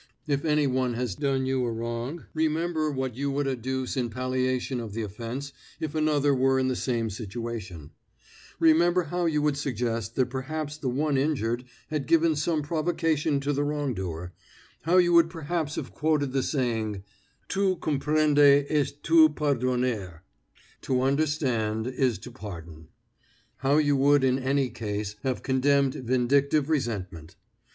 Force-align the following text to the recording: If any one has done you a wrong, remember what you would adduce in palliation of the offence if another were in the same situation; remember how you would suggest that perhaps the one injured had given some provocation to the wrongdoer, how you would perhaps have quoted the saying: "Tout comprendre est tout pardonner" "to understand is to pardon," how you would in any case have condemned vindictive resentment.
If 0.25 0.43
any 0.43 0.65
one 0.65 0.95
has 0.95 1.13
done 1.13 1.45
you 1.45 1.63
a 1.63 1.71
wrong, 1.71 2.25
remember 2.33 2.89
what 2.89 3.15
you 3.15 3.29
would 3.29 3.45
adduce 3.45 3.95
in 3.95 4.09
palliation 4.09 4.79
of 4.79 4.93
the 4.93 5.03
offence 5.03 5.53
if 5.79 5.93
another 5.93 6.33
were 6.33 6.57
in 6.57 6.69
the 6.69 6.75
same 6.75 7.11
situation; 7.11 7.91
remember 8.59 9.03
how 9.03 9.27
you 9.27 9.43
would 9.43 9.57
suggest 9.57 10.15
that 10.15 10.25
perhaps 10.31 10.75
the 10.75 10.89
one 10.89 11.19
injured 11.19 11.65
had 11.91 12.07
given 12.07 12.35
some 12.35 12.63
provocation 12.63 13.39
to 13.41 13.53
the 13.53 13.63
wrongdoer, 13.63 14.33
how 14.85 14.97
you 14.97 15.13
would 15.13 15.29
perhaps 15.29 15.75
have 15.75 15.93
quoted 15.93 16.31
the 16.33 16.41
saying: 16.41 17.03
"Tout 17.47 17.75
comprendre 17.79 18.65
est 18.71 19.03
tout 19.03 19.35
pardonner" 19.35 20.23
"to 20.81 21.03
understand 21.03 21.85
is 21.85 22.17
to 22.17 22.31
pardon," 22.31 22.87
how 23.57 23.77
you 23.77 23.95
would 23.95 24.23
in 24.23 24.39
any 24.39 24.71
case 24.71 25.17
have 25.21 25.43
condemned 25.43 25.93
vindictive 25.93 26.71
resentment. 26.71 27.35